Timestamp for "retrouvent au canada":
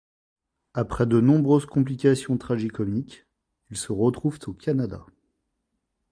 3.91-5.05